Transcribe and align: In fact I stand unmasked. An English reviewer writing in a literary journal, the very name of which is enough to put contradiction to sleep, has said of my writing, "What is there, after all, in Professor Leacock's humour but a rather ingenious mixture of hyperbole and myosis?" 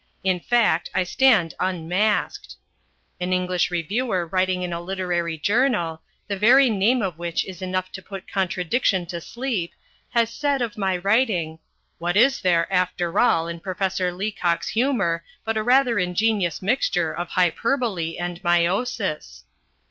In 0.23 0.39
fact 0.39 0.89
I 0.95 1.03
stand 1.03 1.53
unmasked. 1.59 2.55
An 3.19 3.31
English 3.31 3.69
reviewer 3.69 4.25
writing 4.25 4.63
in 4.63 4.73
a 4.73 4.81
literary 4.81 5.37
journal, 5.37 6.01
the 6.27 6.39
very 6.39 6.71
name 6.71 7.03
of 7.03 7.19
which 7.19 7.45
is 7.45 7.61
enough 7.61 7.91
to 7.91 8.01
put 8.01 8.27
contradiction 8.27 9.05
to 9.05 9.21
sleep, 9.21 9.73
has 10.09 10.31
said 10.33 10.59
of 10.59 10.75
my 10.75 10.97
writing, 10.97 11.59
"What 11.99 12.17
is 12.17 12.41
there, 12.41 12.65
after 12.73 13.19
all, 13.19 13.47
in 13.47 13.59
Professor 13.59 14.11
Leacock's 14.11 14.69
humour 14.69 15.23
but 15.45 15.55
a 15.55 15.61
rather 15.61 15.99
ingenious 15.99 16.63
mixture 16.63 17.13
of 17.15 17.29
hyperbole 17.29 18.17
and 18.17 18.41
myosis?" 18.41 19.43